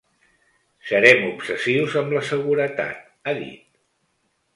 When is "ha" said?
3.25-3.35